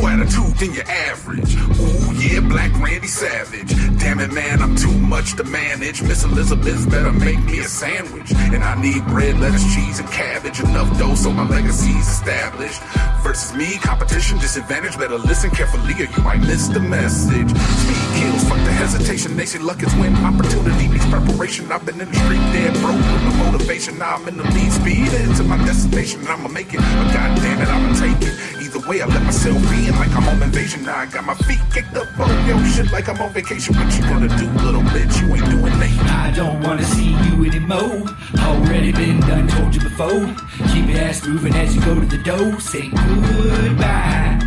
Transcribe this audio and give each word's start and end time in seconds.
attitude 0.00 0.56
than 0.56 0.72
your 0.74 0.88
average. 0.88 1.54
Ooh, 1.56 2.12
yeah, 2.16 2.40
Black 2.40 2.72
Randy 2.80 3.06
Savage. 3.06 3.68
Damn 3.98 4.20
it, 4.20 4.32
man, 4.32 4.62
I'm 4.62 4.74
too 4.74 4.96
much 4.98 5.34
to 5.36 5.44
manage. 5.44 6.02
Miss 6.02 6.24
Elizabeth 6.24 6.90
better 6.90 7.12
make 7.12 7.42
me 7.44 7.58
a 7.58 7.64
sandwich. 7.64 8.32
And 8.32 8.64
I 8.64 8.80
need 8.80 9.04
bread, 9.06 9.38
lettuce, 9.38 9.62
cheese, 9.74 9.98
and 9.98 10.08
cabbage. 10.10 10.60
Enough 10.60 10.98
dough 10.98 11.14
so 11.14 11.30
my 11.30 11.46
legacy's 11.46 12.08
established. 12.08 12.80
Versus 13.22 13.54
me, 13.54 13.76
competition, 13.78 14.38
disadvantage. 14.38 14.98
Better 14.98 15.18
listen 15.18 15.50
carefully 15.50 15.92
or 15.94 16.10
you 16.10 16.22
might 16.24 16.40
miss 16.40 16.68
the 16.68 16.80
message. 16.80 17.50
Speed 17.50 18.08
kills, 18.16 18.44
fuck 18.48 18.58
the 18.64 18.72
hesitation. 18.72 19.36
They 19.36 19.46
say 19.46 19.58
luck 19.58 19.82
is 19.82 19.94
when 19.96 20.16
opportunity 20.24 20.88
meets 20.88 21.06
preparation. 21.06 21.70
I've 21.70 21.84
been 21.84 22.00
in 22.00 22.08
the 22.08 22.16
street 22.16 22.44
dead 22.52 22.72
broke 22.80 22.96
with 22.96 23.22
no 23.24 23.44
motivation. 23.44 23.98
Now 23.98 24.16
I'm 24.16 24.26
in 24.28 24.36
the 24.38 24.44
lead 24.44 24.72
speed 24.72 25.12
into 25.12 25.44
my 25.44 25.58
destination. 25.58 26.26
I'ma 26.26 26.48
make 26.48 26.72
it, 26.72 26.80
but 26.80 27.12
goddamn 27.12 27.60
it, 27.60 27.68
I'ma 27.68 27.94
take 27.98 28.28
it. 28.28 28.51
Way, 28.86 29.00
I 29.00 29.06
let 29.06 29.22
myself 29.22 29.62
be 29.70 29.86
in 29.86 29.94
like 29.94 30.10
I'm 30.10 30.22
home 30.22 30.42
invasion. 30.42 30.84
Now 30.84 30.98
I 30.98 31.06
got 31.06 31.24
my 31.24 31.34
feet 31.34 31.60
kicked 31.72 31.96
up 31.96 32.08
on 32.18 32.46
your 32.46 32.58
shit 32.66 32.90
like 32.90 33.08
I'm 33.08 33.20
on 33.20 33.32
vacation. 33.32 33.76
What 33.76 33.94
you 33.96 34.02
gonna 34.02 34.28
do, 34.36 34.46
little 34.64 34.82
bitch? 34.82 35.20
You 35.20 35.34
ain't 35.36 35.50
doing 35.50 35.78
nothing. 35.78 35.98
I 36.00 36.32
don't 36.32 36.60
wanna 36.62 36.82
see 36.82 37.10
you 37.10 37.44
anymore. 37.44 38.08
Already 38.38 38.90
been 38.92 39.20
done, 39.20 39.46
told 39.46 39.74
you 39.74 39.80
before. 39.80 40.26
Keep 40.72 40.88
your 40.88 40.98
ass 40.98 41.24
moving 41.24 41.54
as 41.54 41.74
you 41.76 41.80
go 41.82 41.94
to 41.94 42.06
the 42.06 42.18
door. 42.18 42.60
Say 42.60 42.88
goodbye. 42.88 44.38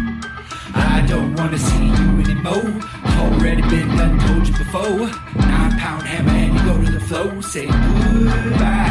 I 0.73 1.05
don't 1.07 1.33
wanna 1.35 1.57
see 1.57 1.85
you 1.85 2.09
anymore. 2.23 2.71
Already 3.17 3.61
been 3.61 3.87
done, 3.95 4.19
told 4.19 4.47
you 4.47 4.53
before. 4.57 5.07
Nine 5.47 5.79
pound 5.79 6.03
hammer 6.03 6.31
and 6.31 6.53
you 6.53 6.61
go 6.65 6.85
to 6.85 6.91
the 6.91 6.99
floor. 6.99 7.41
Say 7.41 7.67
goodbye. 7.67 8.84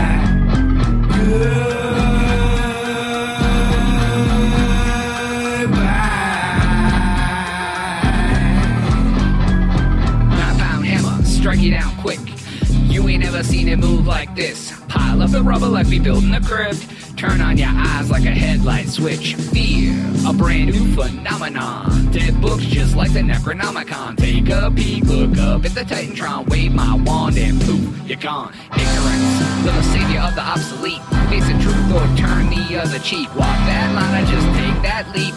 Strike 11.44 11.60
you 11.60 11.72
down 11.72 11.94
quick. 11.98 12.20
You 12.90 13.06
ain't 13.06 13.22
ever 13.22 13.42
seen 13.42 13.68
it 13.68 13.78
move 13.78 14.06
like 14.06 14.34
this. 14.34 14.72
Pile 14.88 15.20
up 15.20 15.30
the 15.30 15.42
rubber 15.42 15.66
like 15.66 15.86
we 15.88 15.98
building 15.98 16.32
a 16.32 16.40
crypt. 16.40 16.86
Turn 17.18 17.42
on 17.42 17.58
your 17.58 17.68
eyes 17.68 18.10
like 18.10 18.24
a 18.24 18.30
headlight 18.30 18.88
switch. 18.88 19.34
Fear, 19.34 19.92
a 20.26 20.32
brand 20.32 20.70
new 20.70 20.94
phenomenon. 20.94 22.10
Dead 22.12 22.40
books 22.40 22.64
just 22.64 22.96
like 22.96 23.12
the 23.12 23.20
Necronomicon. 23.20 24.16
Take 24.16 24.48
a 24.48 24.70
peek, 24.70 25.04
look 25.04 25.36
up 25.36 25.66
at 25.66 25.74
the 25.74 25.82
Titantron. 25.82 26.48
Wave 26.48 26.72
my 26.72 26.94
wand 27.04 27.36
and 27.36 27.60
poof, 27.60 28.08
you're 28.08 28.16
gone. 28.16 28.54
Ignorance, 28.72 29.64
little 29.66 29.82
savior 29.82 30.20
of 30.20 30.34
the 30.34 30.40
obsolete. 30.40 31.02
Face 31.28 31.46
the 31.46 31.60
truth 31.60 31.92
or 31.92 32.06
turn 32.16 32.48
the 32.48 32.80
other 32.80 32.98
cheek. 33.00 33.28
Walk 33.36 33.58
that 33.68 33.92
line 33.94 34.24
or 34.24 34.26
just 34.32 34.46
take 34.56 34.80
that 34.80 35.12
leap. 35.14 35.34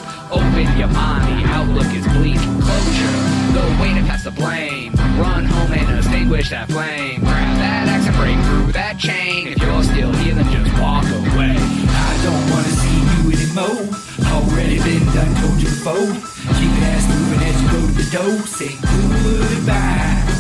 Extinguish 6.47 6.49
that 6.49 6.69
flame. 6.71 7.19
Grab 7.21 7.57
that 7.57 7.87
axe 7.87 8.07
and 8.07 8.15
break 8.15 8.37
through 8.45 8.71
that 8.73 8.97
chain. 8.97 9.47
If 9.47 9.61
you're 9.61 9.83
still 9.83 10.13
here, 10.13 10.35
then 10.35 10.45
just 10.51 10.79
walk 10.79 11.05
away. 11.05 11.55
I 11.57 12.13
don't 12.23 12.45
wanna 12.51 12.73
see 12.81 12.97
you 13.07 13.31
anymore. 13.35 13.83
Already 14.31 14.79
been 14.79 15.05
done, 15.13 15.33
told 15.41 15.61
you 15.61 15.69
before. 15.69 16.13
Keep 16.57 16.71
your 16.77 16.87
ass 16.87 17.07
moving 17.09 17.41
as 17.47 17.61
you 17.61 17.67
go 17.69 17.79
to 17.87 17.93
the 17.93 18.07
door. 18.11 18.47
Say 18.47 18.75
goodbye. 18.81 20.36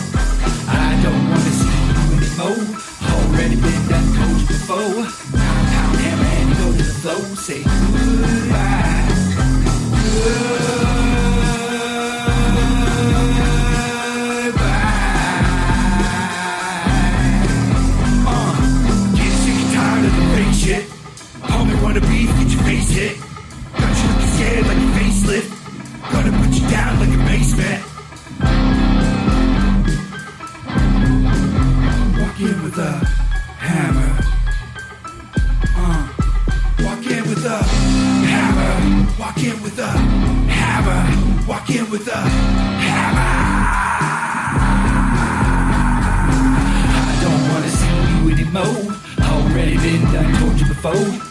Face 22.77 22.89
hit. 22.89 23.17
Got 23.73 23.97
you 23.97 24.07
looking 24.09 24.29
scared 24.35 24.65
like 24.67 24.77
a 24.77 24.89
facelift. 24.97 25.49
Gonna 26.11 26.33
put 26.39 26.51
you 26.57 26.69
down 26.69 26.99
like 26.99 27.09
a 27.09 27.21
basement. 27.29 27.81
Walk 32.19 32.39
in 32.39 32.63
with 32.63 32.77
a 32.77 32.91
hammer. 33.67 34.11
Uh, 35.75 36.01
walk 36.85 37.05
in 37.05 37.23
with 37.29 37.45
a 37.45 37.63
hammer. 38.31 38.73
Walk 39.19 39.37
in 39.37 39.61
with 39.63 39.79
a 39.79 39.91
hammer. 40.57 41.47
Walk 41.47 41.69
in 41.69 41.89
with 41.89 42.07
a 42.07 42.21
hammer. 42.85 43.31
I 46.99 47.13
don't 47.23 47.43
wanna 47.51 47.71
see 47.79 47.97
you 48.13 48.23
anymore. 48.33 48.95
Already 49.21 49.77
been 49.77 50.01
done, 50.13 50.33
told 50.39 50.59
you 50.59 50.67
before 50.67 51.26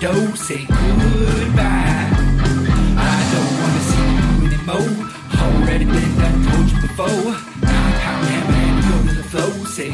don't 0.00 0.36
say 0.36 0.64
goodbye. 0.66 2.10
I 2.96 3.18
don't 3.32 3.52
wanna 3.60 3.82
see 3.90 4.08
you 4.18 4.28
anymore. 4.46 4.94
Already 5.42 5.84
been 5.86 6.16
done, 6.18 6.44
told 6.46 6.70
you 6.70 6.80
before. 6.82 7.34
I'm 7.34 7.92
pound 8.02 8.26
hammer 8.26 8.54
and 8.54 8.78
go 8.84 8.96
to 9.08 9.16
the 9.16 9.24
flow. 9.24 9.50
Say 9.64 9.90